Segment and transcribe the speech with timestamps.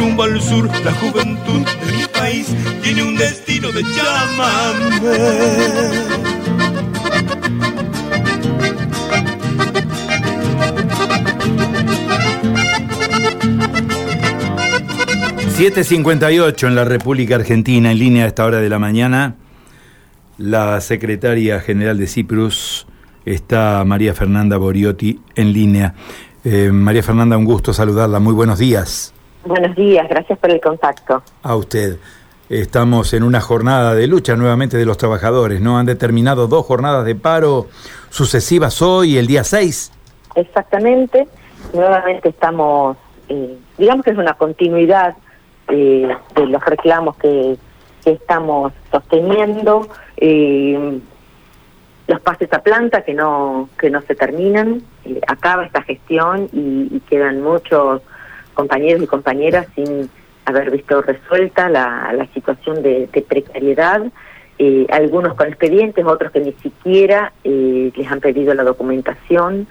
[0.00, 2.46] rumbo al sur, la juventud de mi país
[2.82, 5.10] tiene un destino de llámame.
[15.58, 19.36] 7.58 en la República Argentina, en línea a esta hora de la mañana.
[20.38, 22.86] La secretaria general de Ciprus
[23.26, 25.94] está María Fernanda Boriotti en línea.
[26.42, 28.18] Eh, María Fernanda, un gusto saludarla.
[28.20, 29.12] Muy buenos días.
[29.44, 31.22] Buenos días, gracias por el contacto.
[31.42, 31.98] A usted.
[32.48, 35.78] Estamos en una jornada de lucha nuevamente de los trabajadores, ¿no?
[35.78, 37.68] Han determinado dos jornadas de paro
[38.10, 39.92] sucesivas hoy, el día 6.
[40.34, 41.28] Exactamente.
[41.72, 42.96] Nuevamente estamos,
[43.28, 45.14] eh, digamos que es una continuidad
[45.68, 47.56] eh, de los reclamos que,
[48.04, 49.86] estamos sosteniendo,
[50.16, 50.98] eh,
[52.08, 57.00] los pases a planta que no que no se terminan, eh, acaba esta gestión y,
[57.08, 58.02] quedan muchos
[58.60, 60.10] compañeros y compañeras sin
[60.44, 64.02] haber visto resuelta la, la situación de, precariedad,
[64.90, 69.66] algunos con expedientes, otros que ni siquiera les han pedido la documentación,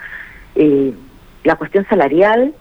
[1.44, 2.54] la cuestión salarial,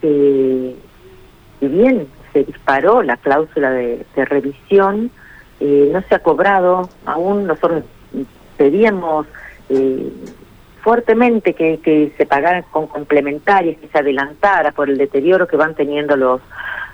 [0.00, 5.10] y bien, se disparó la cláusula de, revisión,
[5.60, 7.46] eh, no se ha cobrado, aún.
[7.46, 7.84] Nosotros
[8.58, 9.26] pedíamos
[9.70, 10.12] eh,
[10.84, 16.14] fuertemente que, se pagara con complementarias, que se adelantara por el deterioro que van teniendo
[16.14, 16.42] los,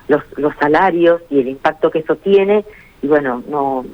[0.07, 2.65] los, salarios y el impacto que eso tiene,
[3.03, 3.85] y bueno, no,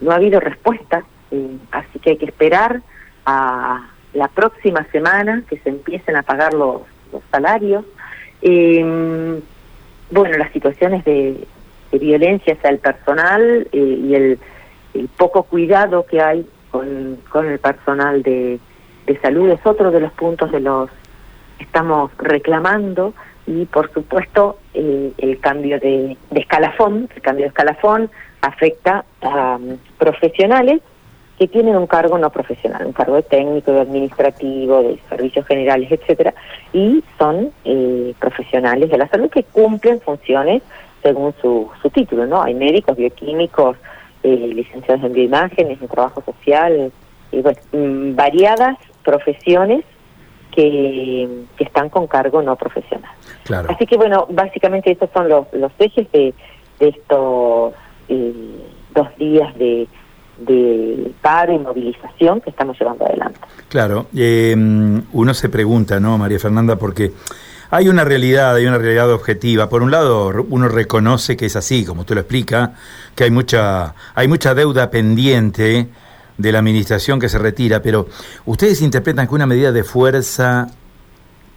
[0.00, 2.80] no ha habido respuesta, eh, así que hay que esperar
[3.26, 6.80] a la próxima semana que se empiecen a pagar los,
[7.12, 7.84] los salarios.
[8.40, 9.38] Eh,
[10.10, 11.46] bueno, las situaciones de,
[11.92, 14.38] violencia hacia el personal eh, y el,
[15.18, 18.58] poco cuidado que hay con, con el personal de,
[19.20, 20.90] salud es otro de los puntos de los
[21.58, 23.14] que estamos reclamando
[23.46, 29.76] y por supuesto eh, el cambio de, escalafón, el cambio de escalafón afecta a um,
[29.98, 30.80] profesionales
[31.38, 35.90] que tienen un cargo no profesional, un cargo de técnico, de administrativo, de servicios generales,
[35.90, 36.34] etcétera,
[36.72, 40.62] y son eh, profesionales de la salud que cumplen funciones
[41.02, 42.42] según su, su título, ¿no?
[42.42, 43.76] Hay médicos, bioquímicos,
[44.22, 46.92] eh, licenciados en bioimágenes, en trabajo social,
[47.32, 49.84] y bueno, mm, variadas profesiones
[50.54, 53.10] que, que, están con cargo no profesional.
[53.44, 53.70] Claro.
[53.70, 56.34] Así que bueno, básicamente estos son los, los ejes de,
[56.78, 57.74] de estos
[58.08, 58.34] eh,
[58.94, 59.88] dos días de
[60.38, 63.38] de paro y movilización que estamos llevando adelante.
[63.68, 66.76] Claro, eh, uno se pregunta, ¿no, María Fernanda?
[66.76, 67.12] Porque
[67.70, 69.68] hay una realidad, hay una realidad objetiva.
[69.68, 72.74] Por un lado, uno reconoce que es así, como usted lo explica,
[73.14, 75.88] que hay mucha, hay mucha deuda pendiente
[76.38, 78.08] de la administración que se retira, pero
[78.46, 80.68] ustedes interpretan que una medida de fuerza,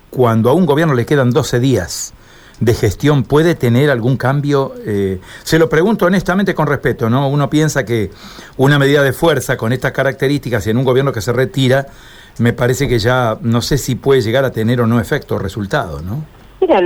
[0.09, 2.13] cuando a un gobierno le quedan 12 días,
[2.59, 4.73] de gestión puede tener algún cambio?
[4.85, 7.27] Eh, se lo pregunto honestamente con respeto, ¿no?
[7.27, 8.11] Uno piensa que
[8.57, 11.87] una medida de fuerza con estas características en un gobierno que se retira,
[12.37, 16.01] me parece que ya no sé si puede llegar a tener o no efecto resultado,
[16.01, 16.25] ¿no?
[16.67, 16.81] Mira,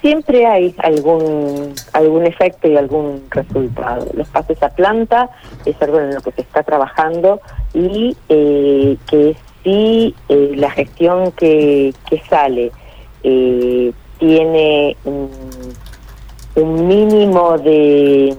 [0.00, 4.06] siempre hay algún algún efecto y algún resultado.
[4.14, 5.28] Los pases a planta
[5.64, 7.40] es algo en lo que se está trabajando
[7.74, 9.34] y eh, que
[9.64, 12.70] sí eh, la gestión que, que sale
[13.24, 15.28] eh, tiene un,
[16.86, 18.36] mínimo de,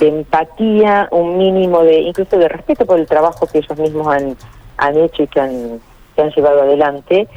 [0.00, 4.36] empatía, un mínimo de incluso de respeto por el trabajo que ellos mismos han,
[4.76, 5.80] han hecho y que han,
[6.16, 7.28] han llevado adelante,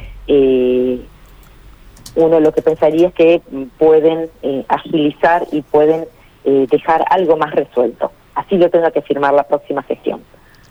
[2.16, 3.42] uno lo que pensaría es que
[3.78, 6.06] pueden eh, agilizar y pueden
[6.44, 8.12] eh, dejar algo más resuelto.
[8.34, 10.22] Así lo tenga que firmar la próxima gestión.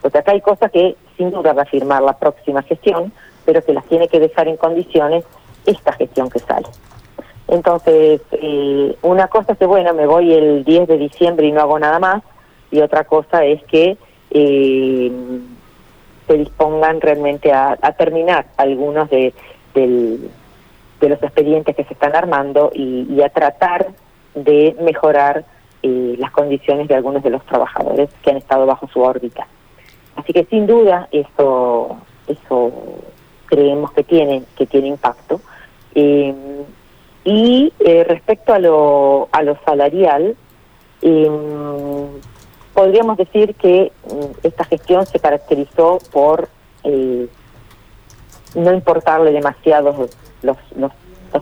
[0.01, 3.11] Porque acá hay cosas que sin duda va a firmar la próxima gestión,
[3.45, 5.23] pero que las tiene que dejar en condiciones
[5.65, 6.67] esta gestión que sale.
[7.47, 11.61] Entonces, eh, una cosa es que, bueno, me voy el 10 de diciembre y no
[11.61, 12.23] hago nada más,
[12.71, 13.97] y otra cosa es que
[14.31, 15.11] eh,
[16.27, 19.33] se dispongan realmente a, terminar algunos de,
[21.03, 23.89] de los expedientes que se están armando y, a tratar
[24.35, 25.43] de mejorar
[25.81, 29.45] eh, las condiciones de algunos de los trabajadores que han estado bajo su órbita.
[30.15, 31.97] Así que sin duda eso,
[32.27, 32.71] eso
[33.45, 35.41] creemos que tiene, que tiene impacto.
[35.93, 36.33] Eh,
[37.25, 40.35] y eh, respecto a lo, a lo salarial,
[41.01, 41.31] eh,
[42.73, 46.49] podríamos decir que mm, esta gestión se caracterizó por
[48.55, 50.07] no importarle demasiado
[50.43, 50.91] los, los,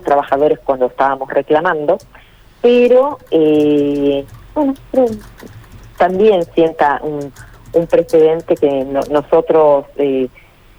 [0.04, 1.98] trabajadores cuando estábamos reclamando,
[2.62, 3.18] pero
[4.54, 4.74] bueno,
[5.98, 7.30] también sienta un,
[7.74, 9.84] un precedente que nosotros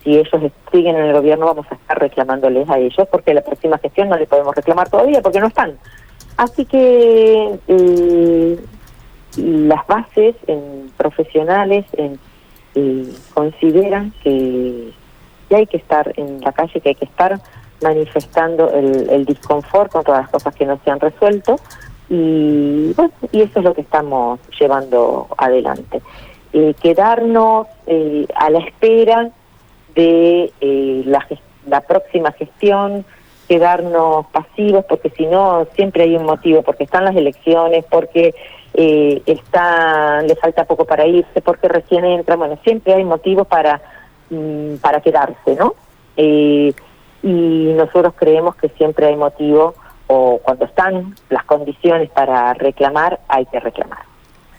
[0.04, 3.78] si ellos siguen en el gobierno vamos a estar reclamándoles a ellos porque la próxima
[3.78, 5.78] gestión no les podemos reclamar todavía porque no están.
[6.36, 8.60] Así que eh,
[9.38, 12.20] las bases en profesionales en,
[12.76, 14.92] eh, consideran que,
[15.52, 17.40] hay que estar en la calle, que hay que estar
[17.84, 21.58] manifestando el, el disconfort con todas las cosas que no se han resuelto
[22.10, 26.02] y bueno, y eso es lo que estamos llevando adelante.
[26.52, 29.32] Eh, quedarnos eh, a la espera
[29.96, 33.06] de eh, la, próxima gestión,
[33.48, 38.36] quedarnos pasivos, porque si no, siempre hay un motivo, porque están las elecciones, porque
[38.74, 43.82] eh, está, le falta poco para irse, porque recién entra, bueno, siempre hay motivos para,
[44.30, 45.74] mm, para quedarse, ¿no?
[46.18, 46.74] Eh,
[47.24, 49.74] y nosotros creemos que siempre hay motivo,
[50.08, 54.00] o cuando están las condiciones para reclamar, hay que reclamar.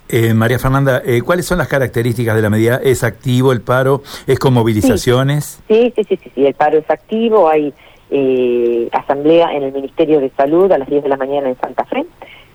[0.08, 2.81] Eh, María Fernanda, eh, ¿cuáles son las características de la medida?
[2.82, 4.02] ¿Es activo el paro?
[4.26, 5.62] ¿Es con movilizaciones?
[5.69, 6.46] Sí, sí, sí, sí, sí.
[6.46, 7.72] el paro es activo, hay
[8.11, 11.84] eh, asamblea en el Ministerio de Salud a las 10 de la mañana en Santa
[11.84, 12.05] Fe,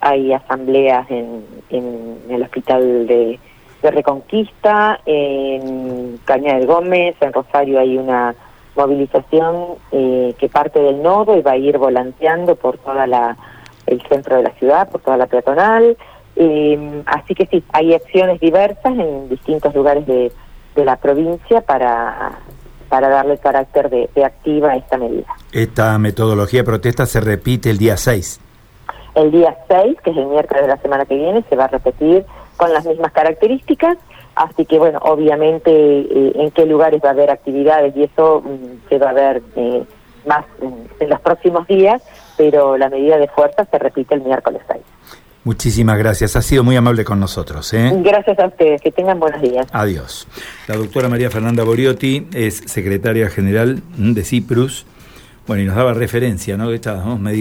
[0.02, 3.40] hay asambleas en, en el Hospital de,
[3.82, 8.36] de Reconquista, en Caña del Gómez, en Rosario hay una
[8.80, 13.38] movilización eh, que parte del nodo y va a ir volanteando por toda la
[13.88, 15.98] el centro de la ciudad, por toda la peatonal.
[16.36, 20.32] Eh, así que sí, hay acciones diversas en distintos lugares de,
[20.76, 22.32] de la provincia para,
[22.88, 25.28] para darle carácter de, de, activa a esta medida.
[25.52, 28.40] Esta metodología de protesta se repite el día 6.
[29.16, 31.70] El día 6, que es el miércoles de la semana que viene, se va a
[31.70, 32.26] repetir
[32.60, 33.98] con las mismas características
[34.40, 38.88] Así que, bueno, obviamente eh, en qué lugares va a haber actividades y eso mm,
[38.88, 39.84] se va a ver eh,
[40.26, 42.02] más en, en, los próximos días,
[42.38, 44.82] pero la medida de fuerza se repite el miércoles 6.
[45.44, 47.74] Muchísimas gracias, ha sido muy amable con nosotros.
[47.74, 47.92] ¿eh?
[47.98, 49.68] Gracias a ustedes, que tengan buenos días.
[49.74, 50.26] Adiós.
[50.68, 54.86] La doctora María Fernanda Boriotti es secretaria general de CIPRUS,
[55.48, 56.70] bueno, y nos daba referencia, ¿no?
[56.70, 57.18] De estas ¿no?
[57.18, 57.38] medidas.